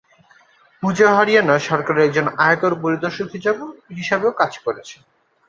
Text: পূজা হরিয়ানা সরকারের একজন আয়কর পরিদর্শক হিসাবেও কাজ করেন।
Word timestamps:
পূজা 0.83 1.07
হরিয়ানা 1.17 1.55
সরকারের 1.69 2.05
একজন 2.07 2.27
আয়কর 2.39 2.73
পরিদর্শক 2.83 3.27
হিসাবেও 3.97 4.31
কাজ 4.41 4.53
করেন। 4.57 4.85